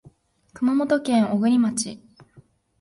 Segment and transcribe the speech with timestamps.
[0.55, 2.01] 熊本県小国町